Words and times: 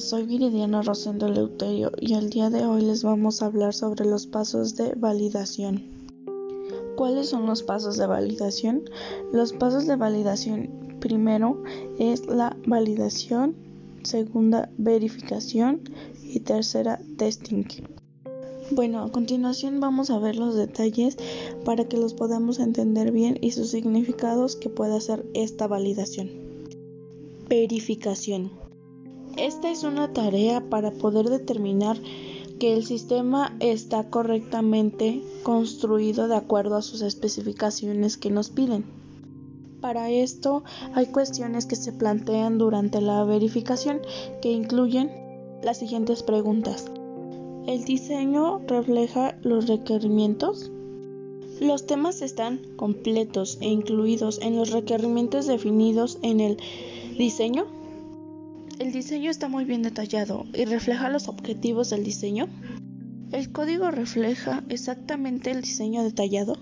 Soy 0.00 0.24
Viridiana 0.24 0.80
Rosendo 0.80 1.28
Leuterio 1.28 1.92
y 2.00 2.14
el 2.14 2.30
día 2.30 2.48
de 2.48 2.64
hoy 2.64 2.80
les 2.80 3.04
vamos 3.04 3.42
a 3.42 3.46
hablar 3.46 3.74
sobre 3.74 4.06
los 4.06 4.26
pasos 4.26 4.74
de 4.74 4.94
validación. 4.94 5.82
¿Cuáles 6.96 7.28
son 7.28 7.44
los 7.44 7.62
pasos 7.62 7.98
de 7.98 8.06
validación? 8.06 8.84
Los 9.30 9.52
pasos 9.52 9.86
de 9.86 9.96
validación 9.96 10.96
primero 11.00 11.62
es 11.98 12.26
la 12.26 12.56
validación, 12.66 13.54
segunda 14.02 14.70
verificación 14.78 15.82
y 16.22 16.40
tercera 16.40 16.98
testing. 17.18 17.66
Bueno, 18.70 19.02
a 19.02 19.12
continuación 19.12 19.80
vamos 19.80 20.08
a 20.08 20.18
ver 20.18 20.36
los 20.36 20.56
detalles 20.56 21.18
para 21.66 21.84
que 21.84 21.98
los 21.98 22.14
podamos 22.14 22.58
entender 22.58 23.12
bien 23.12 23.36
y 23.42 23.50
sus 23.50 23.68
significados 23.68 24.56
que 24.56 24.70
puede 24.70 24.96
hacer 24.96 25.26
esta 25.34 25.66
validación. 25.66 26.30
Verificación. 27.50 28.69
Esta 29.36 29.70
es 29.70 29.84
una 29.84 30.12
tarea 30.12 30.60
para 30.68 30.90
poder 30.90 31.28
determinar 31.28 31.96
que 32.58 32.74
el 32.74 32.84
sistema 32.84 33.56
está 33.58 34.10
correctamente 34.10 35.22
construido 35.42 36.28
de 36.28 36.36
acuerdo 36.36 36.76
a 36.76 36.82
sus 36.82 37.00
especificaciones 37.00 38.16
que 38.16 38.30
nos 38.30 38.50
piden. 38.50 38.84
Para 39.80 40.10
esto 40.10 40.62
hay 40.94 41.06
cuestiones 41.06 41.64
que 41.64 41.76
se 41.76 41.92
plantean 41.92 42.58
durante 42.58 43.00
la 43.00 43.24
verificación 43.24 44.00
que 44.42 44.52
incluyen 44.52 45.10
las 45.62 45.78
siguientes 45.78 46.22
preguntas. 46.22 46.84
¿El 47.66 47.84
diseño 47.84 48.58
refleja 48.66 49.38
los 49.42 49.66
requerimientos? 49.66 50.70
Los 51.60 51.86
temas 51.86 52.20
están 52.20 52.60
completos 52.76 53.58
e 53.60 53.68
incluidos 53.68 54.38
en 54.42 54.56
los 54.56 54.70
requerimientos 54.70 55.46
definidos 55.46 56.18
en 56.22 56.40
el 56.40 56.58
diseño. 57.16 57.79
El 58.80 58.92
diseño 58.92 59.30
está 59.30 59.46
muy 59.46 59.66
bien 59.66 59.82
detallado 59.82 60.46
y 60.54 60.64
refleja 60.64 61.10
los 61.10 61.28
objetivos 61.28 61.90
del 61.90 62.02
diseño. 62.02 62.48
¿El 63.30 63.52
código 63.52 63.90
refleja 63.90 64.64
exactamente 64.70 65.50
el 65.50 65.60
diseño 65.60 66.02
detallado? 66.02 66.56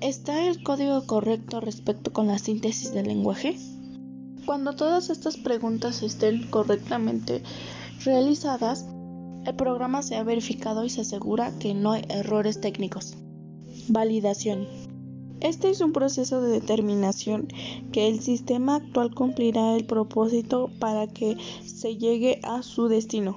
¿Está 0.00 0.46
el 0.46 0.62
código 0.62 1.04
correcto 1.08 1.60
respecto 1.60 2.12
con 2.12 2.28
la 2.28 2.38
síntesis 2.38 2.94
del 2.94 3.08
lenguaje? 3.08 3.56
Cuando 4.46 4.76
todas 4.76 5.10
estas 5.10 5.36
preguntas 5.36 6.04
estén 6.04 6.46
correctamente 6.50 7.42
realizadas, 8.04 8.86
el 9.44 9.56
programa 9.56 10.02
se 10.02 10.14
ha 10.14 10.22
verificado 10.22 10.84
y 10.84 10.90
se 10.90 11.00
asegura 11.00 11.50
que 11.58 11.74
no 11.74 11.90
hay 11.90 12.04
errores 12.10 12.60
técnicos. 12.60 13.16
Validación. 13.88 14.68
Este 15.44 15.68
es 15.68 15.82
un 15.82 15.92
proceso 15.92 16.40
de 16.40 16.48
determinación 16.48 17.48
que 17.92 18.08
el 18.08 18.20
sistema 18.20 18.76
actual 18.76 19.14
cumplirá 19.14 19.76
el 19.76 19.84
propósito 19.84 20.70
para 20.78 21.06
que 21.06 21.36
se 21.66 21.98
llegue 21.98 22.40
a 22.44 22.62
su 22.62 22.88
destino. 22.88 23.36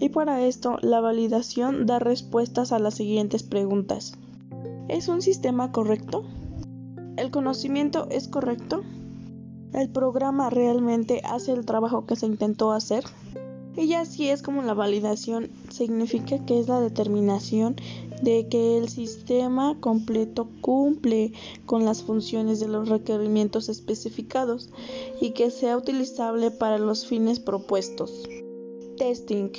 Y 0.00 0.08
para 0.08 0.44
esto, 0.44 0.76
la 0.82 1.00
validación 1.00 1.86
da 1.86 2.00
respuestas 2.00 2.72
a 2.72 2.80
las 2.80 2.94
siguientes 2.94 3.44
preguntas. 3.44 4.18
¿Es 4.88 5.06
un 5.06 5.22
sistema 5.22 5.70
correcto? 5.70 6.24
¿El 7.16 7.30
conocimiento 7.30 8.08
es 8.10 8.26
correcto? 8.26 8.82
¿El 9.72 9.90
programa 9.90 10.50
realmente 10.50 11.22
hace 11.24 11.52
el 11.52 11.64
trabajo 11.64 12.06
que 12.06 12.16
se 12.16 12.26
intentó 12.26 12.72
hacer? 12.72 13.04
Y 13.76 13.94
así 13.94 14.28
es 14.28 14.42
como 14.42 14.62
la 14.62 14.74
validación 14.74 15.50
significa 15.70 16.44
que 16.46 16.60
es 16.60 16.68
la 16.68 16.80
determinación 16.80 17.76
de 18.22 18.46
que 18.48 18.78
el 18.78 18.88
sistema 18.88 19.76
completo 19.80 20.48
cumple 20.60 21.32
con 21.66 21.84
las 21.84 22.02
funciones 22.02 22.60
de 22.60 22.68
los 22.68 22.88
requerimientos 22.88 23.68
especificados 23.68 24.70
y 25.20 25.30
que 25.30 25.50
sea 25.50 25.76
utilizable 25.76 26.50
para 26.50 26.78
los 26.78 27.06
fines 27.06 27.40
propuestos. 27.40 28.28
Testing. 28.96 29.50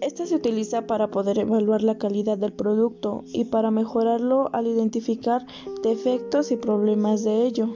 Este 0.00 0.26
se 0.26 0.36
utiliza 0.36 0.86
para 0.86 1.10
poder 1.10 1.38
evaluar 1.38 1.82
la 1.82 1.98
calidad 1.98 2.36
del 2.36 2.52
producto 2.52 3.24
y 3.26 3.44
para 3.44 3.70
mejorarlo 3.70 4.50
al 4.52 4.66
identificar 4.66 5.46
defectos 5.82 6.50
y 6.50 6.56
problemas 6.56 7.24
de 7.24 7.46
ello. 7.46 7.74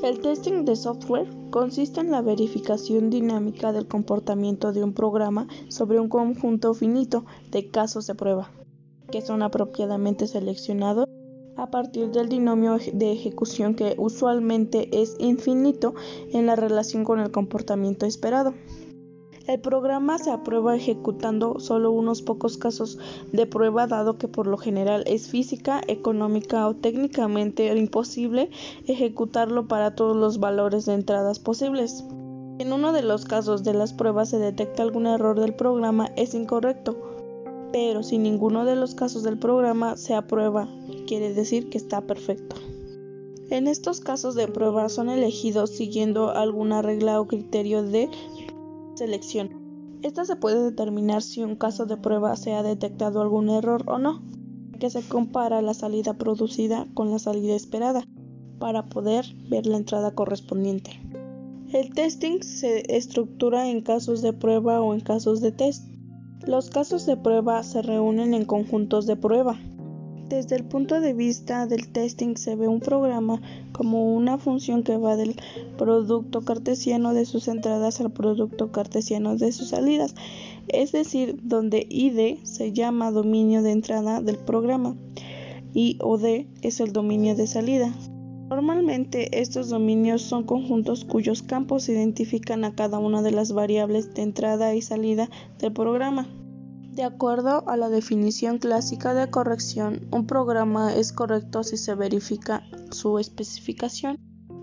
El 0.00 0.20
testing 0.20 0.64
de 0.64 0.76
software 0.76 1.28
consiste 1.50 2.00
en 2.00 2.12
la 2.12 2.22
verificación 2.22 3.10
dinámica 3.10 3.72
del 3.72 3.88
comportamiento 3.88 4.72
de 4.72 4.84
un 4.84 4.92
programa 4.92 5.48
sobre 5.68 5.98
un 5.98 6.08
conjunto 6.08 6.72
finito 6.72 7.24
de 7.50 7.68
casos 7.68 8.06
de 8.06 8.14
prueba 8.14 8.52
que 9.10 9.22
son 9.22 9.42
apropiadamente 9.42 10.28
seleccionados 10.28 11.08
a 11.56 11.70
partir 11.70 12.12
del 12.12 12.28
binomio 12.28 12.78
de 12.92 13.10
ejecución 13.10 13.74
que 13.74 13.96
usualmente 13.98 14.88
es 15.02 15.16
infinito 15.18 15.94
en 16.32 16.46
la 16.46 16.54
relación 16.54 17.02
con 17.02 17.18
el 17.18 17.32
comportamiento 17.32 18.06
esperado. 18.06 18.54
El 19.48 19.60
programa 19.60 20.18
se 20.18 20.30
aprueba 20.30 20.76
ejecutando 20.76 21.58
solo 21.58 21.90
unos 21.90 22.20
pocos 22.20 22.58
casos 22.58 22.98
de 23.32 23.46
prueba 23.46 23.86
dado 23.86 24.18
que 24.18 24.28
por 24.28 24.46
lo 24.46 24.58
general 24.58 25.04
es 25.06 25.28
física, 25.28 25.80
económica 25.88 26.68
o 26.68 26.76
técnicamente 26.76 27.74
imposible 27.74 28.50
ejecutarlo 28.86 29.66
para 29.66 29.94
todos 29.94 30.14
los 30.14 30.38
valores 30.38 30.84
de 30.84 30.92
entradas 30.92 31.38
posibles. 31.38 32.04
En 32.58 32.74
uno 32.74 32.92
de 32.92 33.00
los 33.00 33.24
casos 33.24 33.64
de 33.64 33.72
las 33.72 33.94
pruebas 33.94 34.28
se 34.28 34.38
detecta 34.38 34.82
algún 34.82 35.06
error 35.06 35.40
del 35.40 35.54
programa 35.54 36.10
es 36.16 36.34
incorrecto, 36.34 36.98
pero 37.72 38.02
si 38.02 38.18
ninguno 38.18 38.66
de 38.66 38.76
los 38.76 38.94
casos 38.94 39.22
del 39.22 39.38
programa 39.38 39.96
se 39.96 40.12
aprueba, 40.12 40.68
quiere 41.06 41.32
decir 41.32 41.70
que 41.70 41.78
está 41.78 42.02
perfecto. 42.02 42.56
En 43.48 43.66
estos 43.66 44.00
casos 44.00 44.34
de 44.34 44.46
prueba 44.46 44.90
son 44.90 45.08
elegidos 45.08 45.70
siguiendo 45.70 46.32
alguna 46.32 46.82
regla 46.82 47.18
o 47.18 47.26
criterio 47.26 47.82
de 47.82 48.10
selección. 48.98 49.98
Esta 50.02 50.24
se 50.24 50.36
puede 50.36 50.62
determinar 50.62 51.22
si 51.22 51.42
un 51.42 51.56
caso 51.56 51.86
de 51.86 51.96
prueba 51.96 52.36
se 52.36 52.52
ha 52.52 52.62
detectado 52.62 53.20
algún 53.20 53.48
error 53.48 53.84
o 53.86 53.98
no, 53.98 54.22
que 54.78 54.90
se 54.90 55.02
compara 55.02 55.62
la 55.62 55.74
salida 55.74 56.14
producida 56.14 56.86
con 56.94 57.10
la 57.10 57.18
salida 57.18 57.54
esperada 57.54 58.04
para 58.58 58.86
poder 58.86 59.24
ver 59.48 59.66
la 59.66 59.76
entrada 59.76 60.14
correspondiente. 60.14 61.00
El 61.72 61.92
testing 61.92 62.42
se 62.42 62.96
estructura 62.96 63.68
en 63.68 63.82
casos 63.82 64.22
de 64.22 64.32
prueba 64.32 64.80
o 64.80 64.94
en 64.94 65.00
casos 65.00 65.40
de 65.40 65.52
test. 65.52 65.86
Los 66.46 66.70
casos 66.70 67.04
de 67.06 67.16
prueba 67.16 67.62
se 67.62 67.82
reúnen 67.82 68.34
en 68.34 68.44
conjuntos 68.44 69.06
de 69.06 69.16
prueba. 69.16 69.58
Desde 70.28 70.56
el 70.56 70.64
punto 70.64 71.00
de 71.00 71.14
vista 71.14 71.66
del 71.66 71.88
testing 71.88 72.36
se 72.36 72.54
ve 72.54 72.68
un 72.68 72.80
programa 72.80 73.40
como 73.72 74.14
una 74.14 74.36
función 74.36 74.82
que 74.82 74.98
va 74.98 75.16
del 75.16 75.36
producto 75.78 76.42
cartesiano 76.42 77.14
de 77.14 77.24
sus 77.24 77.48
entradas 77.48 78.00
al 78.02 78.12
producto 78.12 78.70
cartesiano 78.70 79.36
de 79.36 79.52
sus 79.52 79.68
salidas, 79.68 80.14
es 80.68 80.92
decir, 80.92 81.40
donde 81.42 81.86
ID 81.88 82.44
se 82.44 82.74
llama 82.74 83.10
dominio 83.10 83.62
de 83.62 83.72
entrada 83.72 84.20
del 84.20 84.36
programa 84.36 84.96
y 85.72 85.96
OD 86.02 86.44
es 86.60 86.80
el 86.80 86.92
dominio 86.92 87.34
de 87.34 87.46
salida. 87.46 87.94
Normalmente 88.50 89.40
estos 89.40 89.70
dominios 89.70 90.20
son 90.20 90.44
conjuntos 90.44 91.06
cuyos 91.06 91.42
campos 91.42 91.88
identifican 91.88 92.64
a 92.64 92.74
cada 92.74 92.98
una 92.98 93.22
de 93.22 93.30
las 93.30 93.52
variables 93.52 94.14
de 94.14 94.22
entrada 94.22 94.74
y 94.74 94.82
salida 94.82 95.30
del 95.58 95.72
programa. 95.72 96.26
De 96.98 97.04
acuerdo 97.04 97.62
a 97.68 97.76
la 97.76 97.90
definición 97.90 98.58
clásica 98.58 99.14
de 99.14 99.30
corrección, 99.30 100.08
un 100.10 100.26
programa 100.26 100.96
es 100.96 101.12
correcto 101.12 101.62
si 101.62 101.76
se 101.76 101.94
verifica 101.94 102.64
su 102.90 103.20
especificación. 103.20 104.18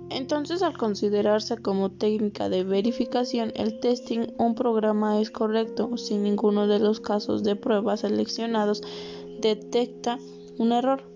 Entonces, 0.10 0.62
al 0.62 0.78
considerarse 0.78 1.56
como 1.56 1.92
técnica 1.92 2.50
de 2.50 2.66
verificación 2.66 3.54
el 3.56 3.80
testing, 3.80 4.34
un 4.38 4.54
programa 4.54 5.22
es 5.22 5.32
correcto 5.32 5.96
si 5.96 6.18
ninguno 6.18 6.68
de 6.68 6.80
los 6.80 7.00
casos 7.00 7.42
de 7.44 7.56
prueba 7.56 7.96
seleccionados 7.96 8.84
detecta 9.40 10.20
un 10.58 10.74
error. 10.74 11.10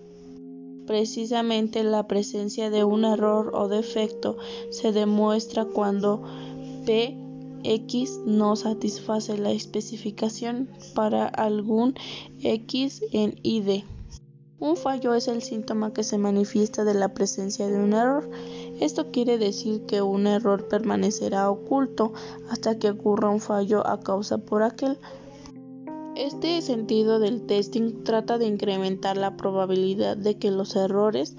Precisamente 0.86 1.84
la 1.84 2.06
presencia 2.06 2.70
de 2.70 2.84
un 2.84 3.04
error 3.04 3.50
o 3.54 3.68
defecto 3.68 4.38
se 4.70 4.92
demuestra 4.92 5.66
cuando 5.66 6.22
Px 7.62 8.20
no 8.26 8.56
satisface 8.56 9.38
la 9.38 9.50
especificación 9.52 10.68
para 10.94 11.26
algún 11.26 11.94
X 12.42 13.02
en 13.12 13.38
ID. 13.42 13.84
Un 14.58 14.76
fallo 14.76 15.14
es 15.14 15.26
el 15.26 15.42
síntoma 15.42 15.94
que 15.94 16.04
se 16.04 16.18
manifiesta 16.18 16.84
de 16.84 16.92
la 16.92 17.14
presencia 17.14 17.66
de 17.68 17.82
un 17.82 17.94
error. 17.94 18.30
Esto 18.78 19.10
quiere 19.10 19.38
decir 19.38 19.86
que 19.86 20.02
un 20.02 20.26
error 20.26 20.68
permanecerá 20.68 21.50
oculto 21.50 22.12
hasta 22.50 22.78
que 22.78 22.90
ocurra 22.90 23.30
un 23.30 23.40
fallo 23.40 23.86
a 23.86 24.00
causa 24.00 24.38
por 24.38 24.62
aquel. 24.62 24.98
Este 26.14 26.60
sentido 26.60 27.18
del 27.20 27.46
testing 27.46 28.04
trata 28.04 28.36
de 28.36 28.46
incrementar 28.46 29.16
la 29.16 29.36
probabilidad 29.38 30.16
de 30.16 30.36
que 30.36 30.50
los 30.50 30.76
errores 30.76 31.36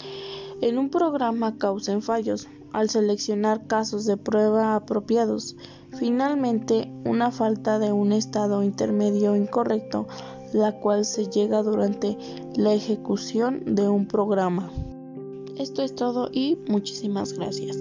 en 0.62 0.80
un 0.80 0.90
programa 0.90 1.58
causen 1.58 2.02
fallos 2.02 2.48
al 2.74 2.90
seleccionar 2.90 3.68
casos 3.68 4.06
de 4.06 4.18
prueba 4.18 4.76
apropiados. 4.76 5.56
Finalmente, 5.98 6.92
una 7.06 7.32
falta 7.32 7.80
de 7.80 7.92
un 7.92 8.14
estado 8.14 8.64
intermedio 8.64 9.36
incorrecto, 9.36 10.08
la 10.54 10.80
cual 10.80 11.06
se 11.06 11.28
llega 11.28 11.64
durante 11.64 12.18
la 12.56 12.74
ejecución 12.74 13.76
de 13.76 13.88
un 13.88 14.08
programa. 14.08 14.72
Esto 15.58 15.84
es 15.84 15.96
todo 15.96 16.30
y 16.32 16.58
muchísimas 16.68 17.34
gracias. 17.34 17.78